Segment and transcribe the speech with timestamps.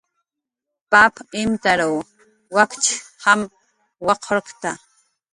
[0.91, 1.95] Pap imtaruw
[2.55, 2.85] wakch
[3.21, 3.41] jam
[4.05, 4.71] waqurktna